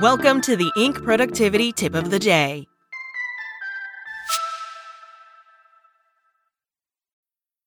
Welcome 0.00 0.40
to 0.42 0.56
the 0.56 0.72
Inc. 0.78 1.04
Productivity 1.04 1.70
Tip 1.70 1.94
of 1.94 2.10
the 2.10 2.18
Day. 2.18 2.71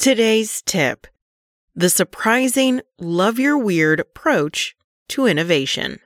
Today's 0.00 0.62
tip 0.62 1.06
The 1.74 1.90
surprising, 1.90 2.80
love 2.98 3.38
your 3.38 3.58
weird 3.58 4.00
approach 4.00 4.74
to 5.10 5.26
innovation. 5.26 5.98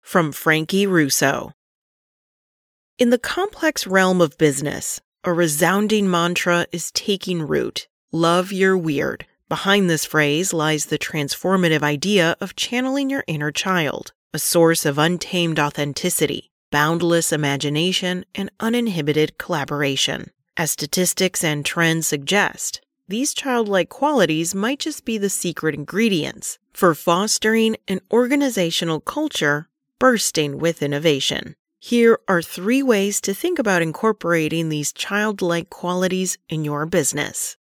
From 0.00 0.32
Frankie 0.32 0.86
Russo. 0.86 1.52
In 2.96 3.10
the 3.10 3.18
complex 3.18 3.86
realm 3.86 4.22
of 4.22 4.38
business, 4.38 5.02
a 5.22 5.34
resounding 5.34 6.10
mantra 6.10 6.66
is 6.72 6.90
taking 6.92 7.42
root 7.42 7.88
love 8.10 8.52
your 8.52 8.74
weird. 8.74 9.26
Behind 9.50 9.90
this 9.90 10.06
phrase 10.06 10.54
lies 10.54 10.86
the 10.86 10.98
transformative 10.98 11.82
idea 11.82 12.38
of 12.40 12.56
channeling 12.56 13.10
your 13.10 13.24
inner 13.26 13.52
child, 13.52 14.14
a 14.32 14.38
source 14.38 14.86
of 14.86 14.96
untamed 14.96 15.58
authenticity, 15.58 16.50
boundless 16.70 17.32
imagination, 17.32 18.24
and 18.34 18.50
uninhibited 18.60 19.36
collaboration. 19.36 20.30
As 20.56 20.70
statistics 20.70 21.44
and 21.44 21.66
trends 21.66 22.06
suggest, 22.06 22.80
these 23.08 23.34
childlike 23.34 23.88
qualities 23.88 24.54
might 24.54 24.80
just 24.80 25.04
be 25.04 25.16
the 25.18 25.30
secret 25.30 25.74
ingredients 25.74 26.58
for 26.72 26.94
fostering 26.94 27.76
an 27.86 28.00
organizational 28.12 29.00
culture 29.00 29.68
bursting 29.98 30.58
with 30.58 30.82
innovation. 30.82 31.54
Here 31.78 32.18
are 32.26 32.42
three 32.42 32.82
ways 32.82 33.20
to 33.22 33.32
think 33.32 33.58
about 33.58 33.82
incorporating 33.82 34.68
these 34.68 34.92
childlike 34.92 35.70
qualities 35.70 36.36
in 36.48 36.64
your 36.64 36.84
business. 36.84 37.56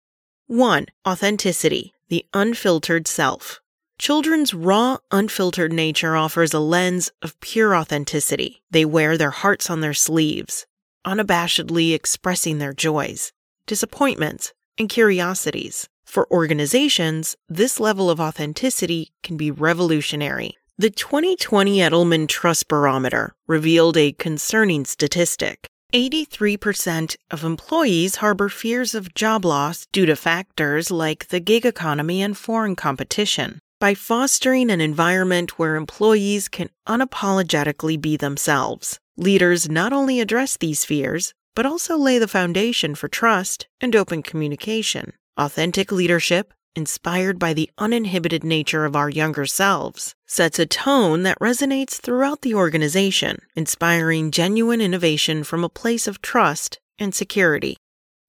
1. 0.47 0.87
Authenticity, 1.07 1.93
the 2.09 2.25
unfiltered 2.33 3.07
self. 3.07 3.61
Children's 3.97 4.53
raw, 4.53 4.97
unfiltered 5.11 5.71
nature 5.71 6.15
offers 6.15 6.53
a 6.53 6.59
lens 6.59 7.11
of 7.21 7.39
pure 7.39 7.75
authenticity. 7.75 8.61
They 8.71 8.83
wear 8.83 9.17
their 9.17 9.31
hearts 9.31 9.69
on 9.69 9.81
their 9.81 9.93
sleeves, 9.93 10.65
unabashedly 11.05 11.93
expressing 11.93 12.57
their 12.57 12.73
joys, 12.73 13.31
disappointments, 13.67 14.53
and 14.77 14.89
curiosities. 14.89 15.87
For 16.05 16.31
organizations, 16.31 17.35
this 17.49 17.79
level 17.79 18.09
of 18.09 18.19
authenticity 18.19 19.11
can 19.23 19.37
be 19.37 19.51
revolutionary. 19.51 20.57
The 20.77 20.89
2020 20.89 21.77
Edelman 21.77 22.27
Trust 22.27 22.67
Barometer 22.67 23.33
revealed 23.47 23.95
a 23.97 24.11
concerning 24.11 24.85
statistic. 24.85 25.67
83% 25.93 27.15
of 27.31 27.45
employees 27.45 28.17
harbor 28.17 28.49
fears 28.49 28.93
of 28.93 29.13
job 29.13 29.45
loss 29.45 29.85
due 29.93 30.05
to 30.05 30.15
factors 30.15 30.91
like 30.91 31.29
the 31.29 31.39
gig 31.39 31.65
economy 31.65 32.21
and 32.21 32.37
foreign 32.37 32.75
competition. 32.75 33.59
By 33.79 33.93
fostering 33.93 34.69
an 34.69 34.81
environment 34.81 35.57
where 35.59 35.75
employees 35.75 36.49
can 36.49 36.69
unapologetically 36.87 38.01
be 38.01 38.17
themselves, 38.17 38.99
leaders 39.15 39.69
not 39.69 39.93
only 39.93 40.19
address 40.19 40.57
these 40.57 40.83
fears, 40.83 41.33
but 41.55 41.65
also 41.65 41.97
lay 41.97 42.19
the 42.19 42.27
foundation 42.27 42.93
for 42.93 43.07
trust 43.07 43.67
and 43.81 43.95
open 43.95 44.21
communication. 44.21 45.13
Authentic 45.37 45.91
leadership, 45.91 46.53
inspired 46.75 47.39
by 47.39 47.53
the 47.53 47.69
uninhibited 47.77 48.43
nature 48.43 48.85
of 48.85 48.95
our 48.95 49.09
younger 49.09 49.45
selves, 49.45 50.13
sets 50.27 50.59
a 50.59 50.65
tone 50.65 51.23
that 51.23 51.39
resonates 51.39 51.99
throughout 51.99 52.41
the 52.41 52.53
organization, 52.53 53.37
inspiring 53.55 54.31
genuine 54.31 54.81
innovation 54.81 55.43
from 55.43 55.63
a 55.63 55.69
place 55.69 56.07
of 56.07 56.21
trust 56.21 56.77
and 56.99 57.15
security. 57.15 57.77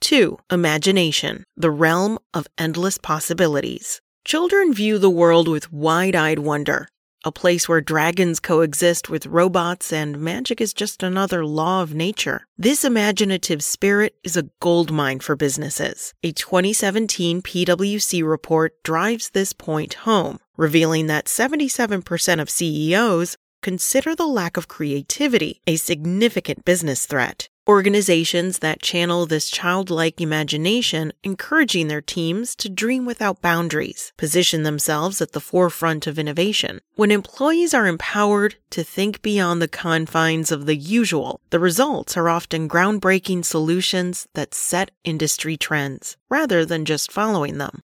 2. 0.00 0.38
Imagination, 0.50 1.44
the 1.56 1.70
realm 1.70 2.19
of 2.32 2.47
endless 2.56 2.98
possibilities. 2.98 4.00
Children 4.25 4.72
view 4.72 4.98
the 4.98 5.10
world 5.10 5.48
with 5.48 5.72
wide 5.72 6.14
eyed 6.14 6.41
wonder, 6.41 6.88
a 7.25 7.32
place 7.32 7.69
where 7.69 7.81
dragons 7.81 8.41
coexist 8.41 9.09
with 9.09 9.27
robots 9.27 9.93
and 9.93 10.19
magic 10.19 10.60
is 10.60 10.72
just 10.72 11.03
another 11.03 11.44
law 11.44 11.82
of 11.82 11.94
nature. 11.94 12.47
This 12.56 12.84
imaginative 12.84 13.62
spirit 13.65 14.15
is 14.22 14.37
a 14.37 14.49
goldmine 14.60 15.21
for 15.21 15.37
businesses. 15.37 16.15
A 16.22 16.32
2017 16.32 17.43
PwC 17.43 18.26
report 18.26 18.75
drives 18.82 19.31
this 19.31 19.53
point 19.53 19.94
home, 19.94 20.38
revealing 20.56 21.06
that 21.06 21.26
77% 21.26 22.41
of 22.41 22.50
CEOs 22.50 23.37
consider 23.62 24.15
the 24.15 24.26
lack 24.26 24.56
of 24.56 24.69
creativity 24.69 25.60
a 25.66 25.76
significant 25.76 26.65
business 26.65 27.06
threat. 27.06 27.49
Organizations 27.69 28.60
that 28.60 28.81
channel 28.81 29.27
this 29.27 29.50
childlike 29.50 30.21
imagination, 30.21 31.12
encouraging 31.25 31.88
their 31.88 32.00
teams 32.00 32.54
to 32.54 32.69
dream 32.69 33.04
without 33.04 33.43
boundaries, 33.43 34.12
position 34.16 34.62
themselves 34.62 35.21
at 35.21 35.32
the 35.32 35.41
forefront 35.41 36.06
of 36.06 36.16
innovation. 36.16 36.81
When 36.94 37.10
employees 37.10 37.75
are 37.75 37.88
empowered 37.88 38.55
to 38.71 38.84
think 38.84 39.21
beyond 39.21 39.60
the 39.60 39.66
confines 39.66 40.53
of 40.53 40.66
the 40.66 40.76
usual, 40.76 41.41
the 41.50 41.59
results 41.59 42.16
are 42.16 42.28
often 42.28 42.69
groundbreaking 42.69 43.44
solutions 43.44 44.28
that 44.34 44.55
set 44.55 44.93
industry 45.03 45.56
trends, 45.56 46.16
rather 46.31 46.65
than 46.65 46.84
just 46.84 47.10
following 47.10 47.59
them. 47.59 47.81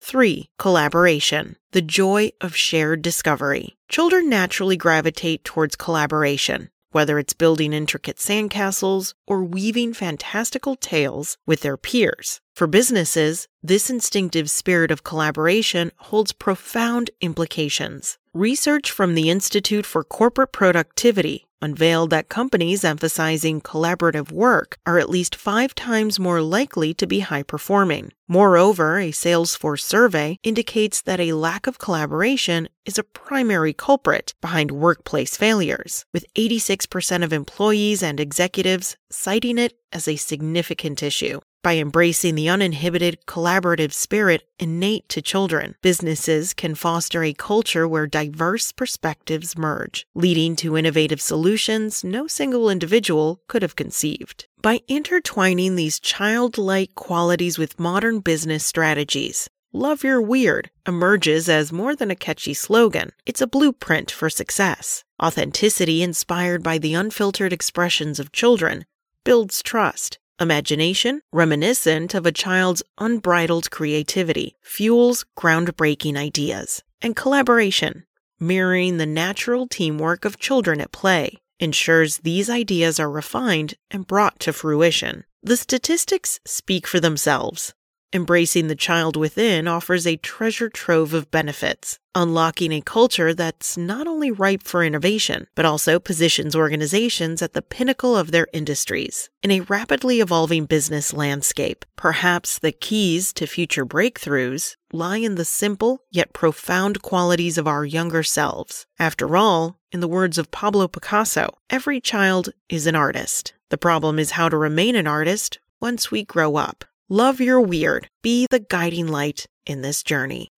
3. 0.00 0.48
Collaboration. 0.58 1.56
The 1.72 1.82
joy 1.82 2.30
of 2.40 2.56
shared 2.56 3.02
discovery. 3.02 3.76
Children 3.90 4.30
naturally 4.30 4.78
gravitate 4.78 5.44
towards 5.44 5.76
collaboration 5.76 6.70
whether 6.90 7.18
it's 7.18 7.32
building 7.32 7.72
intricate 7.72 8.16
sandcastles 8.16 9.14
or 9.26 9.42
weaving 9.44 9.94
fantastical 9.94 10.76
tales 10.76 11.38
with 11.46 11.60
their 11.60 11.76
peers. 11.76 12.40
For 12.54 12.66
businesses, 12.66 13.48
this 13.62 13.90
instinctive 13.90 14.50
spirit 14.50 14.90
of 14.90 15.04
collaboration 15.04 15.92
holds 15.96 16.32
profound 16.32 17.10
implications. 17.20 18.18
Research 18.32 18.90
from 18.90 19.14
the 19.14 19.30
Institute 19.30 19.86
for 19.86 20.04
Corporate 20.04 20.52
Productivity 20.52 21.45
unveiled 21.62 22.10
that 22.10 22.28
companies 22.28 22.84
emphasizing 22.84 23.60
collaborative 23.60 24.30
work 24.30 24.78
are 24.86 24.98
at 24.98 25.10
least 25.10 25.34
five 25.34 25.74
times 25.74 26.18
more 26.18 26.40
likely 26.40 26.92
to 26.94 27.06
be 27.06 27.20
high 27.20 27.42
performing. 27.42 28.12
Moreover, 28.28 28.98
a 28.98 29.10
Salesforce 29.12 29.80
survey 29.80 30.38
indicates 30.42 31.02
that 31.02 31.20
a 31.20 31.32
lack 31.32 31.66
of 31.66 31.78
collaboration 31.78 32.68
is 32.84 32.98
a 32.98 33.04
primary 33.04 33.72
culprit 33.72 34.34
behind 34.40 34.70
workplace 34.70 35.36
failures, 35.36 36.04
with 36.12 36.24
86% 36.34 37.24
of 37.24 37.32
employees 37.32 38.02
and 38.02 38.20
executives 38.20 38.96
citing 39.10 39.58
it 39.58 39.74
as 39.92 40.08
a 40.08 40.16
significant 40.16 41.02
issue. 41.02 41.40
By 41.66 41.78
embracing 41.78 42.36
the 42.36 42.48
uninhibited 42.48 43.26
collaborative 43.26 43.92
spirit 43.92 44.46
innate 44.60 45.08
to 45.08 45.20
children, 45.20 45.74
businesses 45.82 46.54
can 46.54 46.76
foster 46.76 47.24
a 47.24 47.32
culture 47.32 47.88
where 47.88 48.06
diverse 48.06 48.70
perspectives 48.70 49.58
merge, 49.58 50.06
leading 50.14 50.54
to 50.62 50.76
innovative 50.76 51.20
solutions 51.20 52.04
no 52.04 52.28
single 52.28 52.70
individual 52.70 53.40
could 53.48 53.62
have 53.62 53.74
conceived. 53.74 54.46
By 54.62 54.82
intertwining 54.86 55.74
these 55.74 55.98
childlike 55.98 56.94
qualities 56.94 57.58
with 57.58 57.80
modern 57.80 58.20
business 58.20 58.64
strategies, 58.64 59.50
Love 59.72 60.04
Your 60.04 60.22
Weird 60.22 60.70
emerges 60.86 61.48
as 61.48 61.72
more 61.72 61.96
than 61.96 62.12
a 62.12 62.14
catchy 62.14 62.54
slogan. 62.54 63.10
It's 63.26 63.40
a 63.40 63.46
blueprint 63.48 64.12
for 64.12 64.30
success. 64.30 65.02
Authenticity 65.20 66.00
inspired 66.04 66.62
by 66.62 66.78
the 66.78 66.94
unfiltered 66.94 67.52
expressions 67.52 68.20
of 68.20 68.30
children 68.30 68.84
builds 69.24 69.64
trust 69.64 70.20
Imagination, 70.38 71.22
reminiscent 71.32 72.12
of 72.12 72.26
a 72.26 72.32
child's 72.32 72.82
unbridled 72.98 73.70
creativity, 73.70 74.56
fuels 74.60 75.24
groundbreaking 75.38 76.16
ideas. 76.18 76.82
And 77.00 77.16
collaboration, 77.16 78.04
mirroring 78.38 78.98
the 78.98 79.06
natural 79.06 79.66
teamwork 79.66 80.26
of 80.26 80.38
children 80.38 80.82
at 80.82 80.92
play, 80.92 81.38
ensures 81.58 82.18
these 82.18 82.50
ideas 82.50 83.00
are 83.00 83.10
refined 83.10 83.74
and 83.90 84.06
brought 84.06 84.38
to 84.40 84.52
fruition. 84.52 85.24
The 85.42 85.56
statistics 85.56 86.38
speak 86.44 86.86
for 86.86 87.00
themselves. 87.00 87.72
Embracing 88.12 88.68
the 88.68 88.76
child 88.76 89.16
within 89.16 89.66
offers 89.66 90.06
a 90.06 90.16
treasure 90.16 90.68
trove 90.68 91.12
of 91.12 91.30
benefits, 91.30 91.98
unlocking 92.14 92.72
a 92.72 92.80
culture 92.80 93.34
that's 93.34 93.76
not 93.76 94.06
only 94.06 94.30
ripe 94.30 94.62
for 94.62 94.84
innovation, 94.84 95.46
but 95.54 95.64
also 95.64 95.98
positions 95.98 96.54
organizations 96.54 97.42
at 97.42 97.52
the 97.52 97.62
pinnacle 97.62 98.16
of 98.16 98.30
their 98.30 98.46
industries. 98.52 99.28
In 99.42 99.50
a 99.50 99.60
rapidly 99.60 100.20
evolving 100.20 100.66
business 100.66 101.12
landscape, 101.12 101.84
perhaps 101.96 102.58
the 102.58 102.72
keys 102.72 103.32
to 103.34 103.46
future 103.46 103.84
breakthroughs 103.84 104.76
lie 104.92 105.18
in 105.18 105.34
the 105.34 105.44
simple 105.44 106.00
yet 106.10 106.32
profound 106.32 107.02
qualities 107.02 107.58
of 107.58 107.66
our 107.66 107.84
younger 107.84 108.22
selves. 108.22 108.86
After 108.98 109.36
all, 109.36 109.78
In 109.92 110.00
the 110.00 110.08
words 110.08 110.36
of 110.36 110.50
Pablo 110.50 110.88
Picasso, 110.88 111.56
every 111.70 112.02
child 112.02 112.50
is 112.68 112.86
an 112.86 112.94
artist. 112.94 113.54
The 113.70 113.78
problem 113.78 114.18
is 114.18 114.32
how 114.32 114.50
to 114.50 114.56
remain 114.56 114.94
an 114.94 115.06
artist 115.06 115.58
once 115.80 116.10
we 116.10 116.22
grow 116.22 116.56
up. 116.56 116.84
Love 117.08 117.40
your 117.40 117.60
weird. 117.60 118.08
Be 118.20 118.48
the 118.50 118.58
guiding 118.58 119.06
light 119.06 119.46
in 119.64 119.80
this 119.80 120.02
journey. 120.02 120.48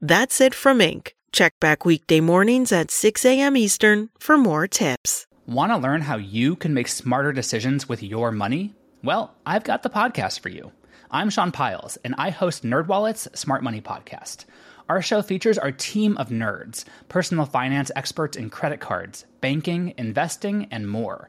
That's 0.00 0.40
it 0.40 0.52
from 0.52 0.80
Inc. 0.80 1.12
Check 1.30 1.52
back 1.60 1.84
weekday 1.84 2.18
mornings 2.18 2.72
at 2.72 2.90
6 2.90 3.24
a.m. 3.24 3.56
Eastern 3.56 4.10
for 4.18 4.36
more 4.36 4.66
tips. 4.66 5.26
Want 5.46 5.70
to 5.70 5.78
learn 5.78 6.00
how 6.00 6.16
you 6.16 6.56
can 6.56 6.74
make 6.74 6.88
smarter 6.88 7.32
decisions 7.32 7.88
with 7.88 8.02
your 8.02 8.32
money? 8.32 8.74
Well, 9.04 9.32
I've 9.46 9.62
got 9.62 9.84
the 9.84 9.88
podcast 9.88 10.40
for 10.40 10.48
you. 10.48 10.72
I'm 11.12 11.30
Sean 11.30 11.52
Pyles, 11.52 11.96
and 11.98 12.16
I 12.18 12.30
host 12.30 12.64
NerdWallet's 12.64 13.38
Smart 13.38 13.62
Money 13.62 13.80
Podcast. 13.80 14.46
Our 14.88 15.00
show 15.00 15.22
features 15.22 15.58
our 15.58 15.70
team 15.70 16.16
of 16.16 16.30
nerds, 16.30 16.86
personal 17.08 17.46
finance 17.46 17.92
experts 17.94 18.36
in 18.36 18.50
credit 18.50 18.80
cards, 18.80 19.26
banking, 19.40 19.94
investing, 19.96 20.66
and 20.72 20.88
more. 20.90 21.28